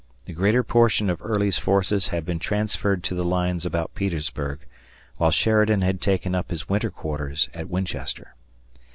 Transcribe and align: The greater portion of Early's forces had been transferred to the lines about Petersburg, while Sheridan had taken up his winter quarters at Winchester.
The 0.25 0.33
greater 0.33 0.63
portion 0.63 1.11
of 1.11 1.21
Early's 1.21 1.59
forces 1.59 2.07
had 2.07 2.25
been 2.25 2.39
transferred 2.39 3.03
to 3.03 3.13
the 3.13 3.23
lines 3.23 3.67
about 3.67 3.93
Petersburg, 3.93 4.61
while 5.17 5.29
Sheridan 5.29 5.81
had 5.81 6.01
taken 6.01 6.33
up 6.33 6.49
his 6.49 6.67
winter 6.67 6.89
quarters 6.89 7.49
at 7.53 7.69
Winchester. 7.69 8.33